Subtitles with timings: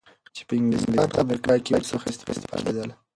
[0.35, 2.89] چی په انګلستان او امریکا کی ورڅخه اسفتاده کیدل